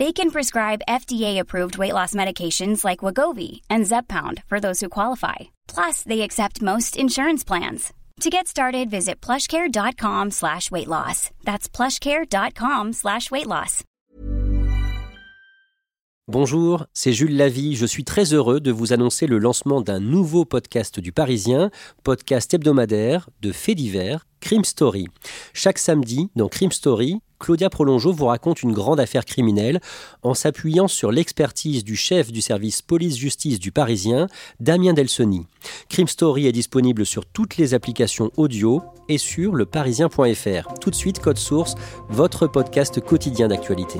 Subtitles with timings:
[0.00, 5.50] They can prescribe FDA-approved weight loss medications like Wagovi and Zepbound for those who qualify.
[5.68, 7.92] Plus, they accept most insurance plans.
[8.20, 11.28] To get started, visit plushcare.com slash weight loss.
[11.44, 13.84] That's plushcare.com slash weight loss.
[16.28, 17.76] Bonjour, c'est Jules Lavie.
[17.76, 21.70] Je suis très heureux de vous annoncer le lancement d'un nouveau podcast du Parisien,
[22.04, 25.08] podcast hebdomadaire de faits divers, Crime Story.
[25.52, 29.80] Chaque samedi, dans Crime Story, Claudia Prolongeau vous raconte une grande affaire criminelle
[30.22, 34.28] en s'appuyant sur l'expertise du chef du service police-justice du Parisien,
[34.60, 35.46] Damien Delsoni.
[35.88, 40.74] Crime Story est disponible sur toutes les applications audio et sur leparisien.fr.
[40.80, 41.74] Tout de suite, Code Source,
[42.08, 43.98] votre podcast quotidien d'actualité.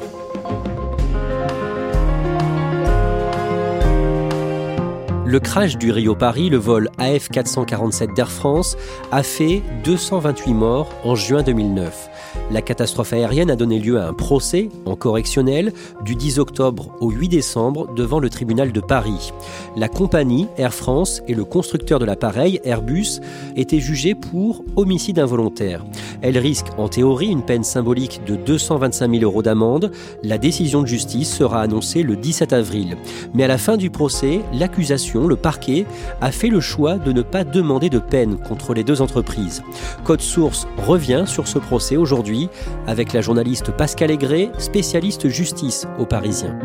[5.31, 8.77] Le crash du Rio-Paris, le vol AF447 d'Air France,
[9.13, 12.11] a fait 228 morts en juin 2009.
[12.51, 15.73] La catastrophe aérienne a donné lieu à un procès en correctionnel
[16.05, 19.33] du 10 octobre au 8 décembre devant le tribunal de Paris.
[19.77, 23.21] La compagnie Air France et le constructeur de l'appareil Airbus
[23.55, 25.85] étaient jugés pour homicide involontaire.
[26.23, 29.93] Elle risque en théorie une peine symbolique de 225 000 euros d'amende.
[30.25, 32.97] La décision de justice sera annoncée le 17 avril.
[33.33, 35.87] Mais à la fin du procès, l'accusation, le parquet,
[36.21, 39.63] a fait le choix de ne pas demander de peine contre les deux entreprises.
[40.05, 42.49] Code Source revient sur ce procès aujourd'hui
[42.87, 46.59] avec la journaliste Pascal Aigret, spécialiste justice au Parisien.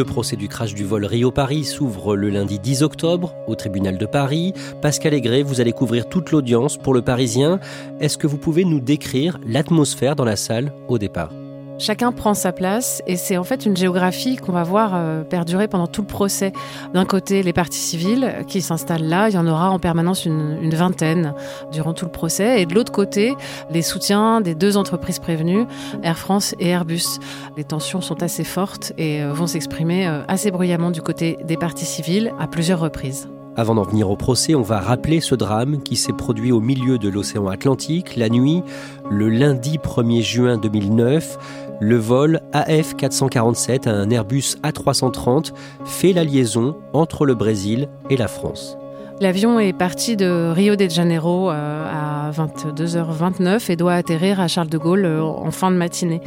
[0.00, 4.06] Le procès du crash du vol Rio-Paris s'ouvre le lundi 10 octobre au tribunal de
[4.06, 4.54] Paris.
[4.80, 7.60] Pascal Aigret, vous allez couvrir toute l'audience pour le Parisien.
[8.00, 11.39] Est-ce que vous pouvez nous décrire l'atmosphère dans la salle au départ?
[11.80, 15.66] Chacun prend sa place et c'est en fait une géographie qu'on va voir euh, perdurer
[15.66, 16.52] pendant tout le procès.
[16.92, 20.68] D'un côté, les parties civiles qui s'installent là, il y en aura en permanence une,
[20.74, 21.32] vingtaine
[21.72, 22.60] durant tout le procès.
[22.60, 23.34] Et de l'autre côté,
[23.70, 25.64] les soutiens des deux entreprises prévenues,
[26.02, 27.18] Air France et Airbus.
[27.56, 31.56] Les tensions sont assez fortes et euh, vont s'exprimer euh, assez bruyamment du côté des
[31.56, 33.26] parties civiles à plusieurs reprises.
[33.56, 36.98] Avant d'en venir au procès, on va rappeler ce drame qui s'est produit au milieu
[36.98, 38.62] de l'océan Atlantique la nuit,
[39.10, 41.69] le lundi 1er juin 2009.
[41.82, 45.52] Le vol AF447, un Airbus A330,
[45.86, 48.76] fait la liaison entre le Brésil et la France.
[49.18, 54.68] L'avion est parti de Rio de Janeiro euh, à 22h29 et doit atterrir à Charles
[54.68, 56.20] de Gaulle euh, en fin de matinée.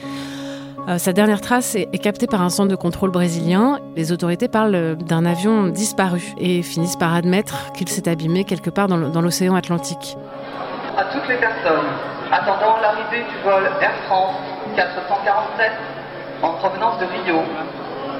[0.89, 3.79] Euh, sa dernière trace est, captée par un centre de contrôle brésilien.
[3.95, 8.87] Les autorités parlent d'un avion disparu et finissent par admettre qu'il s'est abîmé quelque part
[8.87, 10.17] dans l'océan Atlantique.
[10.97, 11.85] À toutes les personnes
[12.31, 15.72] attendant l'arrivée du vol Air France 447
[16.41, 17.41] en provenance de Rio,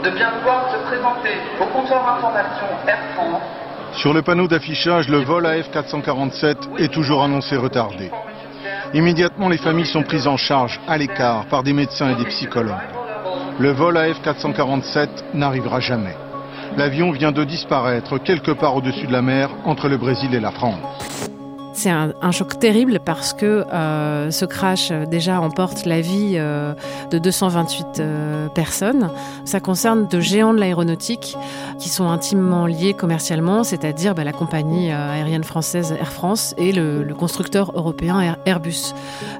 [0.04, 3.42] de bien vouloir se présenter au comptoir information Air France.
[3.94, 8.12] Sur le panneau d'affichage, le vol AF447 est toujours annoncé retardé.
[8.94, 12.74] Immédiatement, les familles sont prises en charge à l'écart par des médecins et des psychologues.
[13.60, 16.16] Le vol AF447 n'arrivera jamais.
[16.78, 20.52] L'avion vient de disparaître quelque part au-dessus de la mer entre le Brésil et la
[20.52, 21.33] France.
[21.74, 26.74] C'est un, choc terrible parce que euh, ce crash euh, déjà emporte la vie euh,
[27.12, 28.02] de 228
[28.54, 29.10] personnes.
[29.46, 31.36] Ça concerne de géants de l'aéronautique
[31.80, 37.14] qui sont intimement liés commercialement, c'est-à-dire bah, la compagnie aérienne française Air France et le,
[37.18, 38.94] constructeur européen Airbus.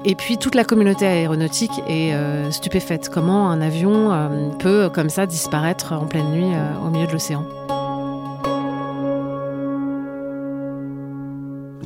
[0.04, 2.14] Et puis toute la communauté aéronautique est
[2.50, 3.10] stupéfaite.
[3.12, 4.10] Comment un avion
[4.58, 6.52] peut comme ça disparaître en pleine nuit
[6.84, 7.44] au milieu de l'océan?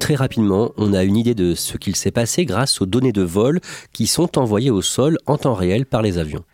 [0.01, 3.23] Très rapidement, on a une idée de ce qu'il s'est passé grâce aux données de
[3.23, 3.61] vol
[3.93, 6.45] qui sont envoyées au sol en temps réel par les avions.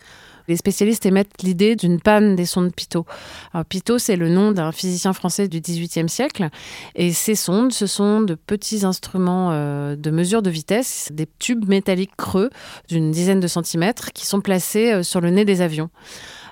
[0.49, 3.07] Les spécialistes émettent l'idée d'une panne des sondes Pitot.
[3.69, 6.51] Pitot, c'est le nom d'un physicien français du XVIIIe siècle.
[6.95, 11.67] Et ces sondes, ce sont de petits instruments euh, de mesure de vitesse, des tubes
[11.67, 12.51] métalliques creux
[12.89, 15.89] d'une dizaine de centimètres qui sont placés euh, sur le nez des avions.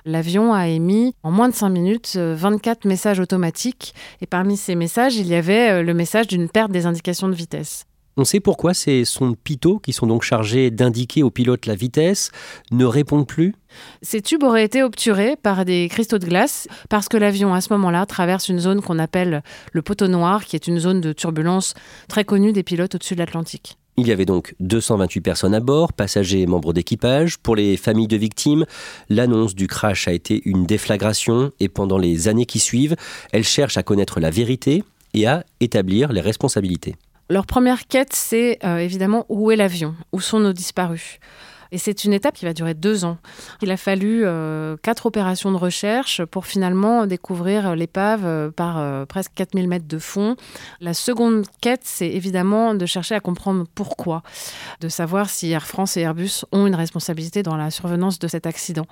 [0.05, 5.15] L'avion a émis en moins de 5 minutes 24 messages automatiques et parmi ces messages,
[5.15, 7.85] il y avait le message d'une perte des indications de vitesse.
[8.15, 12.29] On sait pourquoi ces sondes pitot, qui sont donc chargées d'indiquer au pilote la vitesse,
[12.71, 13.55] ne répondent plus?
[14.03, 17.73] Ces tubes auraient été obturés par des cristaux de glace parce que l'avion, à ce
[17.73, 19.41] moment-là, traverse une zone qu'on appelle
[19.71, 21.73] le poteau noir, qui est une zone de turbulence
[22.07, 23.77] très connue des pilotes au-dessus de l'Atlantique.
[23.95, 27.37] Il y avait donc 228 personnes à bord, passagers et membres d'équipage.
[27.37, 28.65] Pour les familles de victimes,
[29.09, 32.95] l'annonce du crash a été une déflagration et pendant les années qui suivent,
[33.31, 36.95] elles cherchent à connaître la vérité et à établir les responsabilités.
[37.29, 39.95] Leur première quête, c'est euh, évidemment où est l'avion?
[40.11, 41.19] Où sont nos disparus?
[41.73, 43.17] Et c'est une étape qui va durer deux ans.
[43.63, 49.05] Il a fallu euh, quatre opérations de recherche pour finalement découvrir l'épave euh, par euh,
[49.05, 50.35] presque 4000 mètres de fond.
[50.81, 54.21] La seconde quête, c'est évidemment de chercher à comprendre pourquoi,
[54.81, 58.45] de savoir si Air France et Airbus ont une responsabilité dans la survenance de cet
[58.45, 58.85] accident.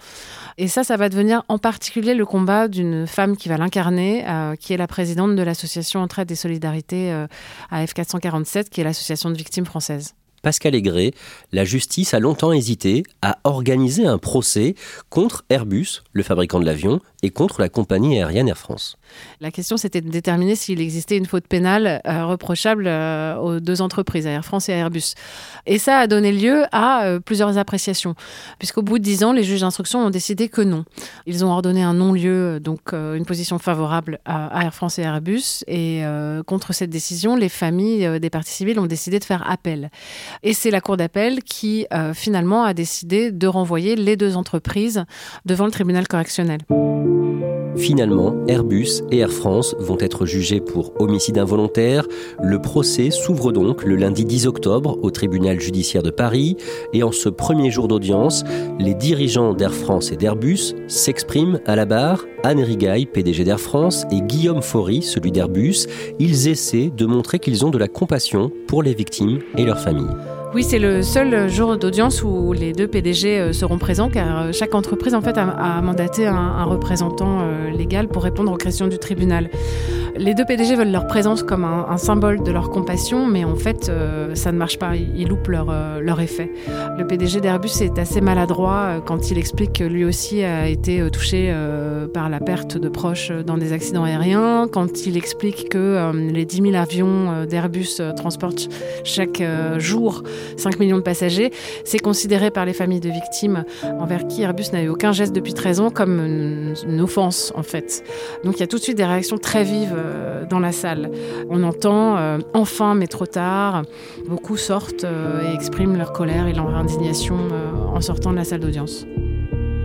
[0.57, 4.25] Et ça, ça va devenir en particulier le combat d'une femme qui va l'incarner,
[4.59, 7.25] qui est la présidente de l'association Entraide et Solidarité
[7.69, 10.15] AF 447, qui est l'association de victimes françaises.
[10.41, 11.11] Pascal Aigret,
[11.51, 14.75] la justice a longtemps hésité à organiser un procès
[15.09, 18.97] contre Airbus, le fabricant de l'avion, et contre la compagnie aérienne Air France.
[19.39, 23.81] La question, c'était de déterminer s'il existait une faute pénale euh, reprochable euh, aux deux
[23.81, 25.13] entreprises, à Air France et à Airbus.
[25.65, 28.15] Et ça a donné lieu à euh, plusieurs appréciations,
[28.57, 30.85] puisqu'au bout de dix ans, les juges d'instruction ont décidé que non.
[31.27, 35.63] Ils ont ordonné un non-lieu, donc une position favorable à, Air France et à Airbus.
[35.67, 36.03] Et
[36.47, 39.91] contre cette décision, les familles des parties civiles ont décidé de faire appel.
[40.43, 45.05] Et c'est la Cour d'appel qui, finalement, a décidé de renvoyer les deux entreprises
[45.45, 46.59] devant le tribunal correctionnel.
[47.77, 52.07] Finalement, Airbus et Air France vont être jugés pour homicide involontaire.
[52.41, 56.57] Le procès s'ouvre donc le lundi 10 octobre au tribunal judiciaire de Paris.
[56.93, 58.43] Et en ce premier jour d'audience,
[58.79, 62.25] les dirigeants d'Air France et d'Airbus s'expriment à la barre.
[62.43, 65.85] Anne Rigaille, PDG d'Air France, et Guillaume Faury, celui d'Airbus,
[66.19, 70.15] ils essaient de montrer qu'ils ont de la compassion pour les victimes et leurs familles.
[70.53, 74.51] Oui, c'est le seul jour d'audience où les deux PDG euh, seront présents, car euh,
[74.51, 78.97] chaque entreprise en fait a, mandaté un, représentant euh, légal pour répondre aux questions du
[78.97, 79.49] tribunal.
[80.17, 83.89] Les deux PDG veulent leur présence comme un, symbole de leur compassion, mais en fait,
[84.33, 84.97] ça ne marche pas.
[84.97, 86.51] Ils, loupent leur, leur effet.
[86.97, 91.55] Le PDG d'Airbus est assez maladroit quand il explique que lui aussi a été touché
[92.13, 96.61] par la perte de proches dans des accidents aériens, quand il explique que les 10
[96.61, 98.67] 000 avions d'Airbus transportent
[99.05, 99.41] chaque
[99.77, 100.23] jour
[100.57, 101.51] 5 millions de passagers.
[101.85, 103.63] C'est considéré par les familles de victimes
[103.99, 108.03] envers qui Airbus n'a eu aucun geste depuis 13 ans comme une, offense en fait.
[108.43, 111.09] Donc il y a tout de suite des réactions très vives euh, dans la salle.
[111.49, 113.83] On entend euh, enfin mais trop tard.
[114.27, 117.37] Beaucoup sortent euh, et expriment leur colère et leur indignation
[117.93, 119.05] en sortant de la salle d'audience.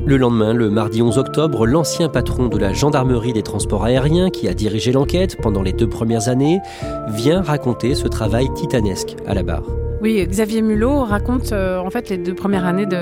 [0.07, 4.47] Le lendemain, le mardi 11 octobre, l'ancien patron de la gendarmerie des transports aériens, qui
[4.47, 6.61] a dirigé l'enquête pendant les deux premières années,
[7.09, 9.86] vient raconter ce travail titanesque à la barre.
[10.03, 12.99] Oui, Xavier Mulot raconte euh, en fait les deux premières années de,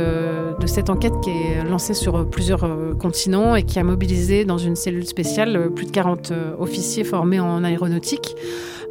[0.67, 4.77] cette enquête qui est lancée sur plusieurs euh, continents et qui a mobilisé dans une
[4.77, 8.37] cellule spéciale euh, plus de 40 officiers formés en aéronautique.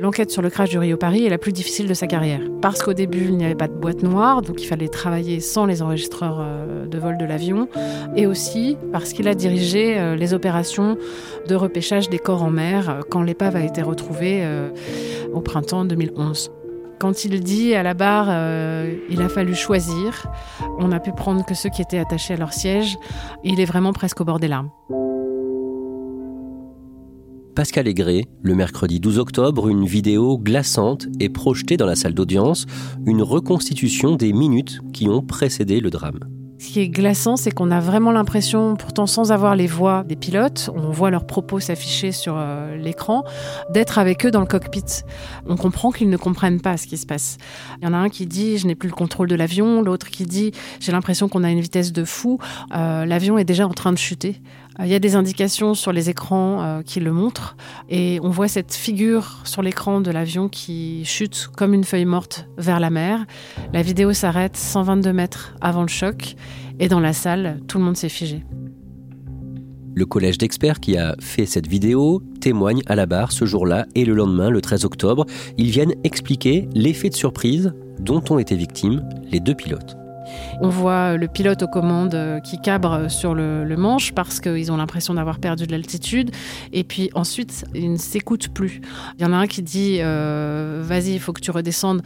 [0.01, 2.83] L'enquête sur le crash du Rio Paris est la plus difficile de sa carrière parce
[2.83, 5.81] qu'au début il n'y avait pas de boîte noire, donc il fallait travailler sans les
[5.81, 6.45] enregistreurs
[6.87, 7.67] de vol de l'avion,
[8.15, 10.97] et aussi parce qu'il a dirigé les opérations
[11.47, 14.43] de repêchage des corps en mer quand l'épave a été retrouvée
[15.31, 16.51] au printemps 2011.
[17.03, 20.25] Quand il dit à la barre, euh, il a fallu choisir,
[20.79, 22.97] on n'a pu prendre que ceux qui étaient attachés à leur siège,
[23.43, 24.69] il est vraiment presque au bord des larmes.
[27.57, 32.67] Pascal Aigret, le mercredi 12 octobre, une vidéo glaçante est projetée dans la salle d'audience,
[33.05, 36.19] une reconstitution des minutes qui ont précédé le drame.
[36.59, 40.15] Ce qui est glaçant, c'est qu'on a vraiment l'impression, pourtant sans avoir les voix des
[40.15, 43.23] pilotes, on voit leurs propos s'afficher sur euh, l'écran,
[43.69, 44.83] d'être avec eux dans le cockpit.
[45.45, 47.37] On comprend qu'ils ne comprennent pas ce qui se passe.
[47.81, 50.09] Il y en a un qui dit je n'ai plus le contrôle de l'avion, l'autre
[50.09, 52.39] qui dit j'ai l'impression qu'on a une vitesse de fou,
[52.75, 54.41] euh, l'avion est déjà en train de chuter.
[54.79, 57.55] Euh, il y a des indications sur les écrans euh, qui le montrent
[57.89, 62.47] et on voit cette figure sur l'écran de l'avion qui chute comme une feuille morte
[62.57, 63.25] vers la mer.
[63.73, 66.35] La vidéo s'arrête 122 mètres avant le choc
[66.79, 68.43] et dans la salle, tout le monde s'est figé.
[69.95, 74.05] Le collège d'experts qui a fait cette vidéo témoigne à la barre ce jour-là et
[74.05, 75.25] le lendemain, le 13 octobre.
[75.59, 79.95] Ils viennent expliquer l'effet de surprise dont ont été victimes les deux pilotes.
[80.61, 85.13] On voit le pilote aux commandes qui cabre sur le, manche parce qu'ils ont l'impression
[85.13, 86.31] d'avoir perdu de l'altitude.
[86.71, 88.81] Et puis ensuite, ils ne s'écoutent plus.
[89.17, 92.01] Il y en a un qui dit euh, Vas-y, il faut que tu redescendes.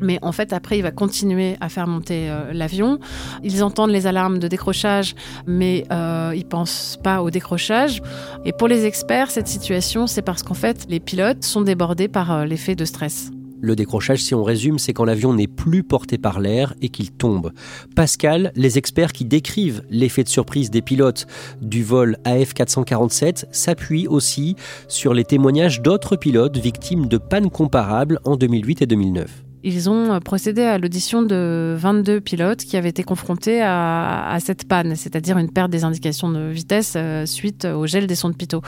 [0.00, 2.98] Mais en fait, après, il va continuer à faire monter euh, l'avion.
[3.42, 5.14] Ils entendent les alarmes de décrochage,
[5.46, 8.02] mais euh, ils pensent pas au décrochage.
[8.44, 12.32] Et pour les experts, cette situation, c'est parce qu'en fait, les pilotes sont débordés par
[12.32, 13.30] euh, l'effet de stress.
[13.60, 17.10] Le décrochage, si on résume, c'est quand l'avion n'est plus porté par l'air et qu'il
[17.10, 17.52] tombe.
[17.94, 21.26] Pascal, les experts qui décrivent l'effet de surprise des pilotes
[21.62, 24.56] du vol AF447 s'appuient aussi
[24.88, 30.12] sur les témoignages d'autres pilotes victimes de pannes comparables en 2008 et 2009 ils ont
[30.12, 35.38] euh, procédé à l'audition de 22 pilotes qui avaient été confrontés à, cette panne, c'est-à-dire
[35.38, 38.60] une perte des indications de vitesse euh, suite au gel des sondes Pitot.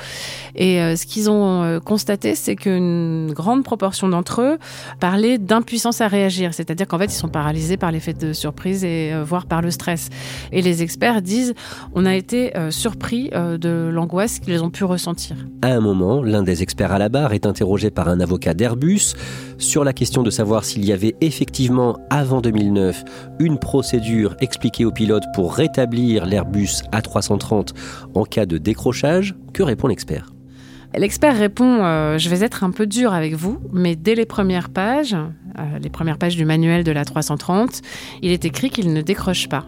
[0.57, 4.59] Et euh, ce qu'ils ont constaté, c'est qu'une grande proportion d'entre eux
[5.01, 9.13] parlaient d'impuissance à réagir, c'est-à-dire qu'en fait, ils sont paralysés par l'effet de surprise et
[9.23, 10.09] voire par le stress.
[10.53, 11.55] Et les experts disent,
[11.95, 15.37] on a été surpris de l'angoisse qu'ils ont pu ressentir.
[15.63, 19.15] À un moment, l'un des experts à la barre est interrogé par un avocat d'Airbus
[19.59, 23.03] sur la question de savoir s'il y avait effectivement, avant 2009,
[23.41, 27.75] une procédure expliquée aux pilotes pour rétablir l'Airbus A330
[28.15, 29.35] en cas de décrochage.
[29.53, 30.33] Que répond l'expert?
[30.95, 34.69] L'expert répond euh, Je vais être un peu dur avec vous, mais dès les premières
[34.69, 37.83] pages, euh, les premières pages du manuel de la 330,
[38.23, 39.65] il est écrit qu'il ne décroche pas.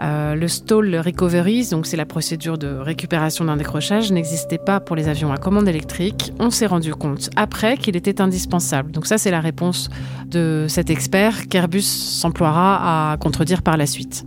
[0.00, 4.94] Euh, le stall recovery, donc c'est la procédure de récupération d'un décrochage, n'existait pas pour
[4.94, 6.32] les avions à commande électrique.
[6.38, 8.90] On s'est rendu compte après qu'il était indispensable.
[8.90, 9.88] Donc ça, c'est la réponse
[10.26, 14.24] de cet expert qu'Airbus s'emploiera à contredire par la suite.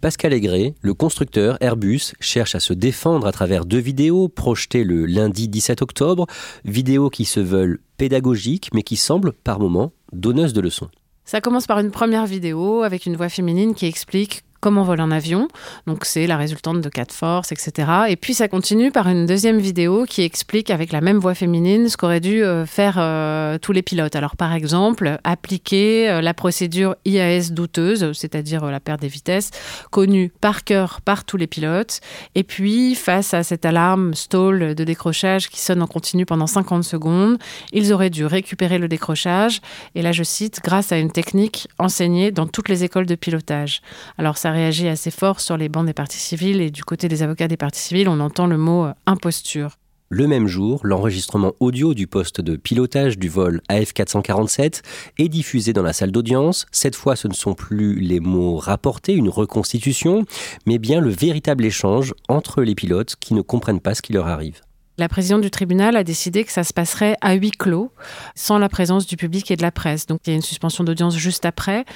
[0.00, 5.06] Pascal Aigret, le constructeur Airbus, cherche à se défendre à travers deux vidéos projetées le
[5.06, 6.26] lundi 17 octobre,
[6.64, 10.88] vidéos qui se veulent pédagogiques mais qui semblent par moments donneuses de leçons.
[11.24, 15.10] Ça commence par une première vidéo avec une voix féminine qui explique comment voler un
[15.10, 15.48] avion.
[15.88, 17.88] Donc c'est la résultante de cas de force, etc.
[18.08, 21.88] Et puis ça continue par une deuxième vidéo qui explique avec la même voix féminine
[21.88, 24.14] ce qu'auraient dû euh, faire euh, tous les pilotes.
[24.14, 29.50] Alors par exemple, appliquer euh, la procédure IAS douteuse, c'est-à-dire la perte des vitesses,
[29.90, 32.00] connue par cœur par tous les pilotes.
[32.36, 36.84] Et puis face à cette alarme stall de décrochage qui sonne en continu pendant 50
[36.84, 37.36] secondes,
[37.72, 39.60] ils auraient dû récupérer le décrochage.
[39.96, 43.82] Et là je cite, grâce à une technique enseignée dans toutes les écoles de pilotage.
[44.18, 47.22] Alors ça réagit assez fort sur les bancs des parties civiles et du côté des
[47.22, 49.78] avocats des parties civiles, on entend le mot euh, imposture.
[50.14, 54.82] Le même jour, l'enregistrement audio du poste de pilotage du vol AF447
[55.18, 56.66] est diffusé dans la salle d'audience.
[56.70, 60.26] Cette fois, ce ne sont plus les mots rapportés, une reconstitution,
[60.66, 64.26] mais bien le véritable échange entre les pilotes qui ne comprennent pas ce qui leur
[64.26, 64.60] arrive.
[64.98, 67.90] La présidente du tribunal a décidé que ça se passerait à huis clos,
[68.34, 70.06] sans la présence du public et de la presse.
[70.06, 71.86] Donc il y a une suspension d'audience juste après.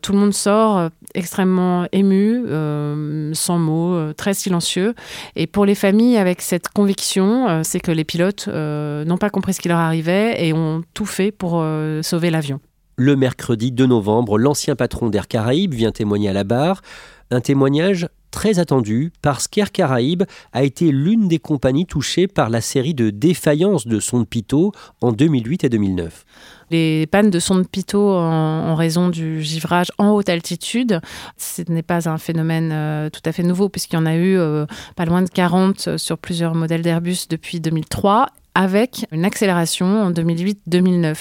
[0.00, 4.94] Tout le monde sort euh, extrêmement ému, euh, sans mots, euh, très silencieux.
[5.36, 9.60] Et pour les familles, avec cette conviction, c'est que les pilotes n'ont pas compris ce
[9.60, 11.64] qui leur arrivait et ont tout fait pour
[12.02, 12.60] sauver l'avion.
[12.96, 16.80] Le mercredi 2 novembre, l'ancien patron d'Air Caraïbes vient témoigner à la barre.
[17.30, 22.60] Un témoignage très attendu parce qu'Air Caraïbes a été l'une des compagnies touchées par la
[22.60, 26.26] série de défaillances de sondes Pitot en 2008 et 2009.
[26.70, 31.00] Les pannes de sondes Pitot en, raison du givrage en haute altitude,
[31.38, 34.36] ce n'est pas un phénomène euh, tout à fait nouveau puisqu'il y en a eu
[34.36, 34.66] euh,
[34.96, 41.16] pas loin de 40 sur plusieurs modèles d'Airbus depuis 2003 avec une accélération en 2008-2009.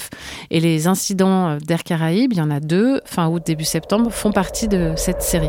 [0.52, 4.34] Et les incidents d'Air Caraïbes, il y en a deux, fin août, début septembre, font
[4.34, 5.48] partie de cette série.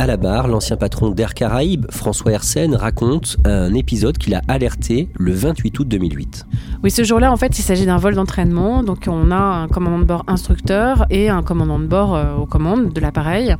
[0.00, 5.08] À la barre, l'ancien patron d'Air Caraïbes, François Hersen, raconte un épisode qu'il a alerté
[5.14, 6.46] le 28 août 2008.
[6.84, 8.82] Oui, ce jour-là, en fait, il s'agit d'un vol d'entraînement.
[8.82, 12.44] Donc, on a un commandant de bord instructeur et un commandant de bord euh, aux
[12.44, 13.56] commandes de l'appareil.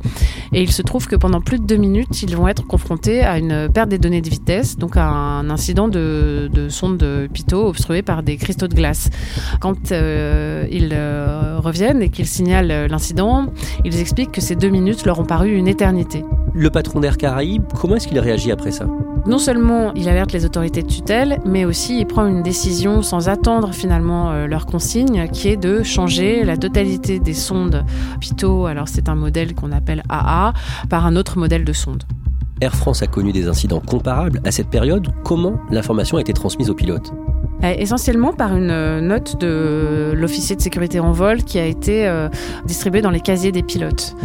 [0.53, 3.39] Et il se trouve que pendant plus de deux minutes, ils vont être confrontés à
[3.39, 8.03] une perte des données de vitesse, donc à un incident de, sonde de pitot obstruée
[8.03, 9.09] par des cristaux de glace.
[9.59, 13.47] Quand euh, ils euh, reviennent et qu'ils signalent l'incident,
[13.83, 16.23] ils expliquent que ces deux minutes leur ont paru une éternité.
[16.53, 18.85] Le patron d'Air Caraïbes, comment est-ce qu'il réagit après ça?
[19.27, 23.27] Non seulement il alerte les autorités de tutelle, mais aussi il prend une décision sans
[23.27, 27.83] attendre finalement euh, leur consigne, qui est de changer la totalité des sondes
[28.19, 30.53] Pitot, alors c'est un modèle qu'on appelle AA,
[30.89, 32.03] par un autre modèle de sonde.
[32.61, 35.07] Air France a connu des incidents comparables à cette période.
[35.23, 37.11] Comment l'information a été transmise aux pilotes?
[37.77, 42.09] Essentiellement par une note de l'officier de sécurité en vol qui a été
[42.65, 44.15] distribuée dans les casiers des pilotes.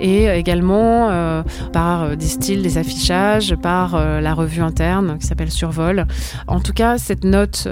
[0.00, 6.06] Et également par des styles, des affichages, par la revue interne qui s'appelle Survol.
[6.46, 7.68] En tout cas, cette note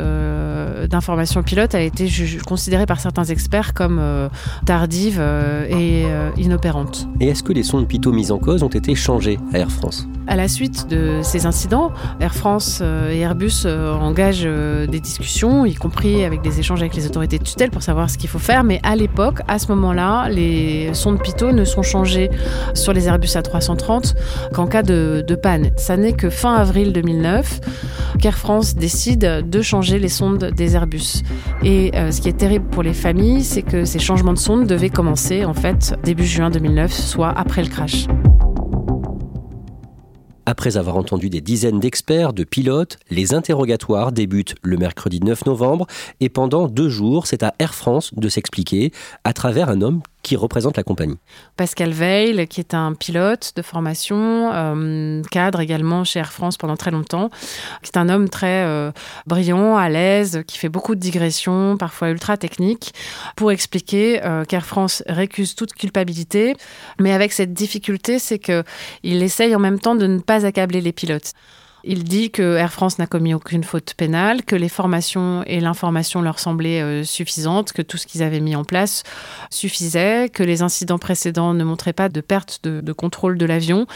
[0.88, 2.08] d'information pilote a été
[2.46, 4.00] considérée par certains experts comme
[4.64, 5.20] tardive
[5.70, 6.04] et
[6.36, 7.08] inopérante.
[7.20, 10.06] Et est-ce que les sondes Pitot mises en cause ont été changées à Air France?
[10.28, 14.98] À la suite de ces incidents, Air France euh, et Airbus euh, engagent euh, des
[14.98, 18.28] discussions, y compris avec des échanges avec les autorités de tutelle pour savoir ce qu'il
[18.28, 18.64] faut faire.
[18.64, 22.30] Mais à l'époque, à ce moment-là, les sondes Pitot ne sont changées
[22.74, 24.14] sur les Airbus A330
[24.52, 25.70] qu'en cas de, panne.
[25.76, 27.60] Ça n'est que fin avril 2009
[28.18, 31.22] qu'Air France décide de changer les sondes des Airbus.
[31.62, 34.90] Et ce qui est terrible pour les familles, c'est que ces changements de sondes devaient
[34.90, 38.06] commencer en fait début juin 2009, soit après le crash.
[40.48, 45.88] Après avoir entendu des dizaines d'experts, de pilotes, les interrogatoires débutent le mercredi 9 novembre
[46.20, 48.92] et pendant deux jours, c'est à Air France de s'expliquer
[49.24, 51.18] à travers un homme qui représente la compagnie.
[51.56, 56.76] Pascal Veil, qui est un pilote de formation, euh, cadre également chez Air France pendant
[56.76, 57.30] très longtemps,
[57.84, 58.90] qui est un homme très euh,
[59.28, 62.92] brillant, à l'aise, qui fait beaucoup de digressions, parfois ultra techniques,
[63.36, 66.56] pour expliquer euh, qu'Air France récuse toute culpabilité,
[66.98, 70.92] mais avec cette difficulté, c'est qu'il essaye en même temps de ne pas accabler les
[70.92, 71.34] pilotes.
[71.88, 76.20] Il dit que Air France n'a commis aucune faute pénale, que les formations et l'information
[76.20, 79.04] leur semblaient euh, suffisantes, que tout ce qu'ils avaient mis en place
[79.50, 83.86] suffisait, que les incidents précédents ne montraient pas de perte de, contrôle de l'avion.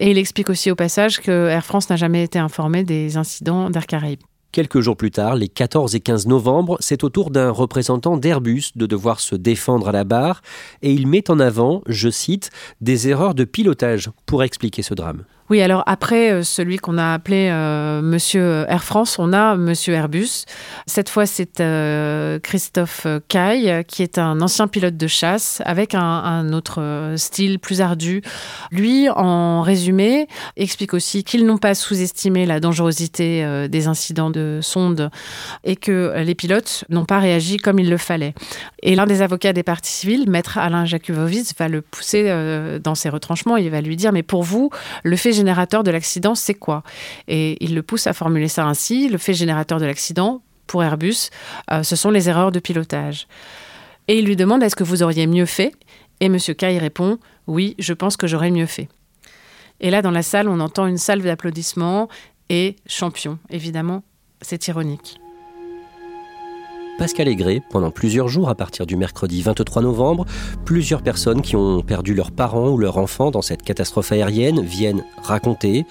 [0.00, 3.70] Et il explique aussi au passage que Air France n'a jamais été informé des incidents
[3.70, 4.22] d'Air Caraïbes.
[4.50, 8.72] Quelques jours plus tard, les 14 et 15 novembre, c'est au tour d'un représentant d'Airbus
[8.74, 10.42] de devoir se défendre à la barre
[10.82, 15.22] et il met en avant, je cite, des erreurs de pilotage pour expliquer ce drame.
[15.50, 19.94] Oui, alors après euh, celui qu'on a appelé euh, Monsieur Air France, on a Monsieur
[19.94, 20.44] Airbus.
[20.86, 26.52] Cette fois, c'est euh, Christophe Caille, qui est un ancien pilote de chasse avec un,
[26.52, 28.22] autre style plus ardu.
[28.70, 35.10] Lui, en résumé, explique aussi qu'ils n'ont pas sous-estimé la dangerosité des incidents de sonde
[35.64, 38.34] et que les pilotes n'ont pas réagi comme il le fallait.
[38.82, 42.30] Et l'un des avocats des parties civiles, maître Alain Jakubowicz, va le pousser
[42.82, 43.56] dans ses retranchements.
[43.56, 44.70] Il va lui dire, mais pour vous,
[45.02, 46.82] le fait générateur de l'accident, c'est quoi?
[47.26, 49.08] Et il le pousse à formuler ça ainsi.
[49.08, 51.30] Le fait générateur de l'accident, pour Airbus,
[51.72, 53.26] euh, ce sont les erreurs de pilotage.
[54.06, 55.72] Et il lui demande, est-ce que vous auriez mieux fait?
[56.20, 56.38] Et M.
[56.38, 58.88] Kay répond, oui, je pense que j'aurais mieux fait.
[59.80, 62.08] Et là, dans la salle, on entend une salve d'applaudissements
[62.48, 64.02] et champion, évidemment,
[64.42, 65.18] c'est ironique.
[66.98, 70.24] Pascal Aigret pendant plusieurs jours à partir du mercredi 23 novembre.
[70.64, 75.04] Plusieurs personnes qui ont perdu leurs parents ou leurs enfants dans cette catastrophe aérienne viennent
[75.22, 75.86] raconter.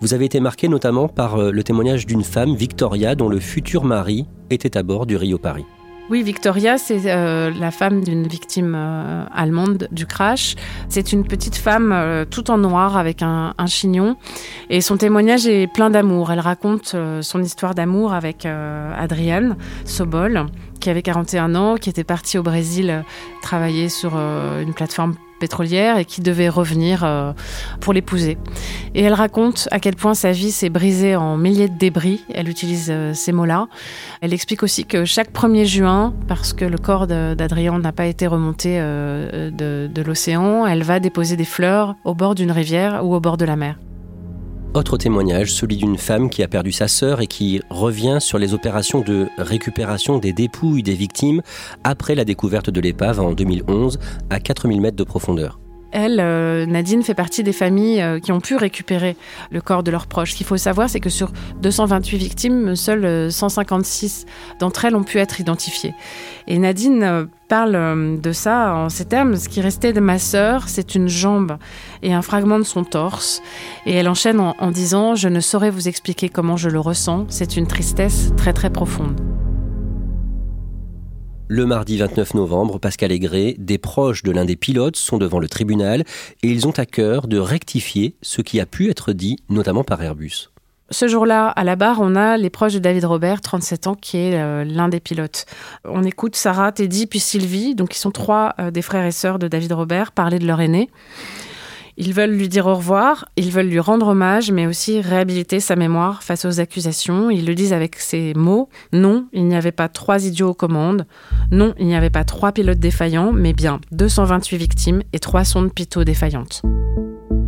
[0.00, 3.84] Vous avez été marqué notamment par euh, le témoignage d'une femme, Victoria, dont le futur
[3.84, 5.66] mari était à bord du Rio Paris.
[6.08, 10.54] Oui, Victoria, c'est euh, la femme d'une victime euh, allemande du crash.
[10.88, 14.16] C'est une petite femme euh, tout en noir avec un, un, chignon.
[14.70, 16.30] Et son témoignage est plein d'amour.
[16.30, 20.46] Elle raconte son histoire d'amour avec Adrienne Sobol,
[20.86, 23.02] qui avait 41 ans, qui était partie au Brésil
[23.42, 27.32] travailler sur une plateforme pétrolière et qui devait revenir euh,
[27.80, 28.38] pour l'épouser.
[28.94, 32.20] Et elle raconte à quel point sa vie s'est brisée en milliers de débris.
[32.32, 33.66] Elle utilise euh, ces mots-là.
[34.20, 38.28] Elle explique aussi que chaque 1er juin, parce que le corps d'Adrien n'a pas été
[38.28, 43.20] remonté euh, de l'océan, elle va déposer des fleurs au bord d'une rivière ou au
[43.20, 43.76] bord de la mer.
[44.74, 48.52] Autre témoignage, celui d'une femme qui a perdu sa sœur et qui revient sur les
[48.52, 51.42] opérations de récupération des dépouilles des victimes
[51.82, 53.98] après la découverte de l'épave en 2011
[54.28, 55.58] à 4000 mètres de profondeur.
[55.92, 59.16] Elle, euh, Nadine, fait partie des familles euh, qui ont pu récupérer
[59.50, 60.32] le corps de leurs proches.
[60.32, 64.26] Ce qu'il faut savoir, c'est que sur 228 victimes, seules 156
[64.58, 65.94] d'entre elles ont pu être identifiées.
[66.48, 69.36] Et Nadine euh, parle de ça en ces termes.
[69.36, 71.56] Ce qui restait de ma sœur, c'est une jambe
[72.02, 73.42] et un fragment de son torse.
[73.86, 77.26] Et elle enchaîne en, en disant Je ne saurais vous expliquer comment je le ressens.
[77.28, 79.45] C'est une tristesse très très profonde.
[81.48, 85.48] Le mardi 29 novembre, Pascal Aigret, des proches de l'un des pilotes sont devant le
[85.48, 86.02] tribunal
[86.42, 90.02] et ils ont à cœur de rectifier ce qui a pu être dit, notamment par
[90.02, 90.50] Airbus.
[90.90, 94.16] Ce jour-là, à la barre, on a les proches de David Robert, 37 ans, qui
[94.16, 95.46] est euh, l'un des pilotes.
[95.84, 99.38] On écoute Sarah, Teddy, puis Sylvie, donc qui sont trois euh, des frères et sœurs
[99.38, 100.90] de David Robert, parler de leur aîné.
[101.98, 105.76] Ils veulent lui dire au revoir, ils veulent lui rendre hommage, mais aussi réhabiliter sa
[105.76, 107.30] mémoire face aux accusations.
[107.30, 108.68] Ils le disent avec ces mots.
[108.92, 111.06] Non, il n'y avait pas trois idiots aux commandes.
[111.52, 115.72] Non, il n'y avait pas trois pilotes défaillants, mais bien 228 victimes et trois sondes
[115.72, 116.62] pitot défaillantes.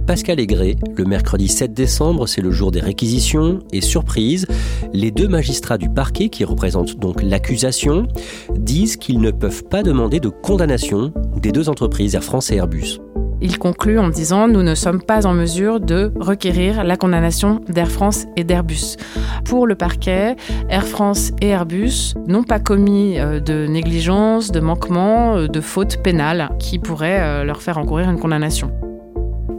[0.07, 0.77] Pascal Aigret.
[0.97, 3.59] Le mercredi 7 décembre, c'est le jour des réquisitions.
[3.75, 4.47] Et surprise,
[4.95, 8.09] les deux magistrats du parquet, qui représentent donc l'accusation,
[8.57, 12.99] disent qu'ils ne peuvent pas demander de condamnation des deux entreprises, Air France et Airbus.
[13.41, 17.91] Il conclut en disant Nous ne sommes pas en mesure de requérir la condamnation d'Air
[17.91, 18.97] France et d'Airbus.
[19.45, 20.37] Pour le parquet,
[20.69, 26.03] Air France et Airbus n'ont pas commis euh, de négligence, de manquement, euh, de faute
[26.03, 28.73] pénale qui pourraient euh, leur faire encourir une condamnation.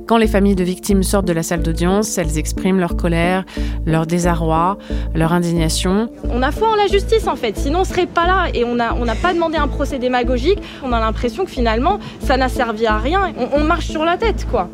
[0.10, 3.45] Quand les familles de victimes sortent de la salle d'audience, elles expriment leur colère,
[3.86, 4.80] leur désarroi,
[5.13, 6.10] leur indignation.
[6.32, 8.74] On a foi en la justice en fait, sinon on serait pas là et on
[8.74, 10.58] n'a on pas demandé un procès démagogique.
[10.84, 13.36] On a l'impression que finalement ça n'a servi à rien.
[13.38, 14.67] On, on marche sur la tête quoi.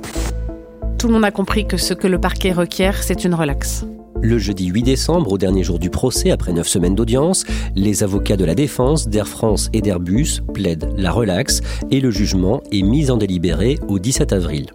[0.98, 3.86] Tout le monde a compris que ce que le parquet requiert, c'est une relaxe.
[4.28, 8.38] Le jeudi 8 décembre, au dernier jour du procès, après neuf semaines d'audience, les avocats
[8.38, 11.62] de la défense d'Air France et d'Airbus plaident la relaxe
[11.92, 14.66] et le jugement est mis en délibéré au 17 avril.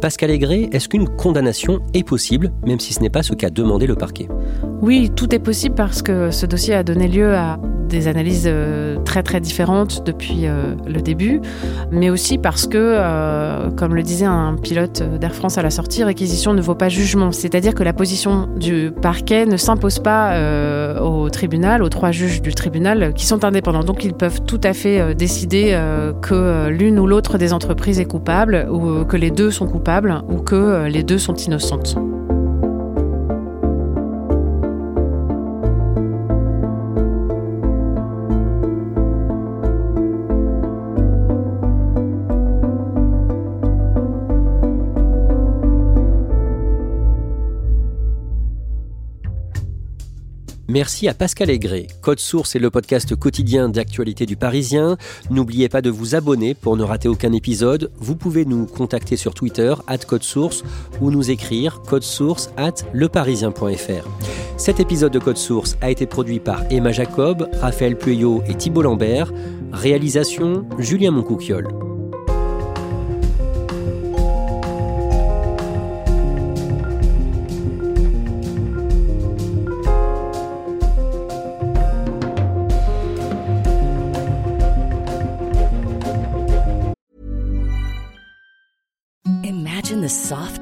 [0.00, 3.86] Pascal Aigret, est-ce qu'une condamnation est possible, même si ce n'est pas ce qu'a demandé
[3.86, 4.26] le parquet?
[4.82, 8.96] Oui, tout est possible parce que ce dossier a donné lieu à des analyses euh,
[9.04, 11.40] très très différentes depuis euh, le début,
[11.90, 16.04] mais aussi parce que, euh, comme le disait un pilote d'Air France à la sortie,
[16.04, 17.32] réquisition ne vaut pas jugement.
[17.32, 20.36] C'est-à-dire que la position du parquet ne s'impose pas
[21.00, 23.84] au tribunal, aux trois juges du tribunal qui sont indépendants.
[23.84, 25.78] Donc ils peuvent tout à fait décider
[26.22, 30.38] que l'une ou l'autre des entreprises est coupable, ou que les deux sont coupables, ou
[30.38, 31.96] que les deux sont innocentes.
[50.76, 51.86] Merci à Pascal Aigret.
[52.02, 54.98] Code Source est le podcast quotidien d'actualité du Parisien.
[55.30, 57.90] N'oubliez pas de vous abonner pour ne rater aucun épisode.
[57.96, 60.64] Vous pouvez nous contacter sur Twitter, at Code Source,
[61.00, 64.06] ou nous écrire source at leparisien.fr.
[64.58, 68.82] Cet épisode de Code Source a été produit par Emma Jacob, Raphaël Pueyo et Thibault
[68.82, 69.32] Lambert.
[69.72, 71.68] Réalisation Julien Moncouquiole.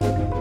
[0.00, 0.39] Thank you.